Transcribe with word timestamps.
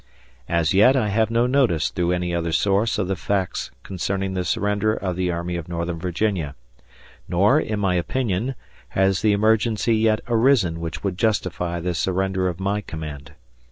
As 0.49 0.73
yet 0.73 0.95
I 0.95 1.09
have 1.09 1.29
no 1.29 1.45
notice 1.45 1.91
through 1.91 2.11
any 2.13 2.33
other 2.33 2.51
source 2.51 2.97
of 2.97 3.07
the 3.07 3.15
facts 3.15 3.69
concerning 3.83 4.33
the 4.33 4.43
surrender 4.43 4.95
of 4.95 5.15
the 5.15 5.29
Army 5.29 5.57
of 5.57 5.69
Northern 5.69 5.99
Virginia, 5.99 6.55
nor, 7.27 7.59
in 7.59 7.79
my 7.79 7.93
opinion, 7.93 8.55
has 8.97 9.21
the 9.21 9.33
emergency 9.33 9.95
yet 9.95 10.21
arisen 10.27 10.79
which 10.79 11.03
would 11.03 11.19
justify 11.19 11.79
the 11.79 11.93
surrender 11.93 12.47
of 12.47 12.59
my 12.59 12.81
command. 12.81 13.33